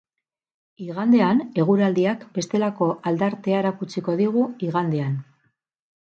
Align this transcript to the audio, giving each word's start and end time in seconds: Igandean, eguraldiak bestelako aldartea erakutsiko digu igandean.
Igandean, 0.83 1.41
eguraldiak 1.63 2.23
bestelako 2.37 2.87
aldartea 3.11 3.59
erakutsiko 3.65 4.15
digu 4.23 4.47
igandean. 4.69 5.13